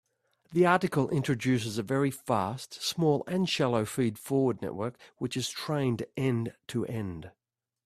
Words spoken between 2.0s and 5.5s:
fast, small, and shallow feed-forward network which is